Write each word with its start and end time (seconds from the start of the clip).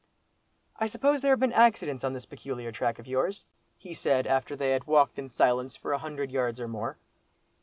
"I 0.77 0.87
suppose 0.87 1.21
there 1.21 1.31
have 1.33 1.39
been 1.39 1.53
accidents 1.53 2.03
on 2.03 2.13
this 2.13 2.25
peculiar 2.25 2.71
track 2.71 2.97
of 2.97 3.05
yours?" 3.05 3.45
he 3.77 3.93
said, 3.93 4.25
after 4.25 4.55
they 4.55 4.71
had 4.71 4.85
walked 4.87 5.19
in 5.19 5.29
silence 5.29 5.75
for 5.75 5.93
a 5.93 5.99
hundred 5.99 6.31
yards 6.31 6.59
or 6.59 6.67
more. 6.67 6.97